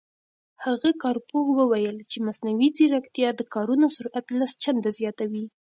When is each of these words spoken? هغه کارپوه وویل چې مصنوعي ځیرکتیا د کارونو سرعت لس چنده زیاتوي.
هغه 0.65 0.89
کارپوه 1.03 1.47
وویل 1.59 1.97
چې 2.11 2.17
مصنوعي 2.27 2.69
ځیرکتیا 2.77 3.29
د 3.35 3.41
کارونو 3.53 3.85
سرعت 3.95 4.25
لس 4.39 4.51
چنده 4.63 4.91
زیاتوي. 4.99 5.45